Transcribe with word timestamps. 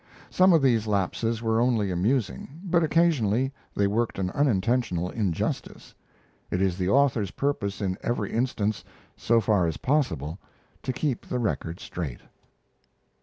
Some 0.31 0.51
of 0.51 0.63
these 0.63 0.87
lapses 0.87 1.43
were 1.43 1.61
only 1.61 1.91
amusing, 1.91 2.59
but 2.63 2.81
occasionally 2.83 3.53
they 3.75 3.85
worked 3.85 4.17
an 4.17 4.31
unintentional 4.31 5.11
injustice. 5.11 5.93
It 6.49 6.59
is 6.59 6.75
the 6.75 6.89
author's 6.89 7.29
purpose 7.29 7.81
in 7.81 7.99
every 8.01 8.31
instance, 8.33 8.83
so 9.15 9.39
far 9.39 9.67
as 9.67 9.73
is 9.75 9.77
possible, 9.77 10.39
to 10.81 10.91
keep 10.91 11.27
the 11.27 11.37
record 11.37 11.79
straight. 11.79 12.21